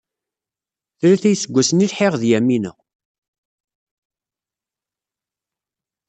[0.99, 2.71] Tlata iseggasen i lḥiɣ d Yamina.